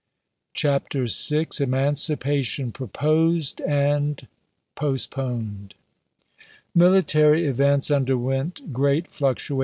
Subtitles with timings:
[0.55, 4.27] CHAPTER YI EMANCIPATION PROPOSED AND
[4.73, 5.75] POSTPONED
[6.73, 9.57] MILITARY events underwent great fluctua chap.